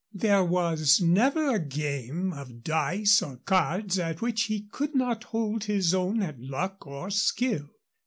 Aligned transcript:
There 0.15 0.43
was 0.43 0.99
never 0.99 1.53
a 1.53 1.59
game 1.59 2.33
of 2.33 2.63
dice 2.63 3.21
or 3.21 3.37
cards 3.37 3.99
at 3.99 4.19
which 4.19 4.45
he 4.45 4.61
could 4.61 4.95
not 4.95 5.25
hold 5.25 5.65
his 5.65 5.93
own 5.93 6.23
at 6.23 6.39
luck 6.41 6.87
or 6.87 7.11
skill. 7.11 7.69